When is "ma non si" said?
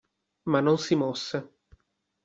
0.49-0.95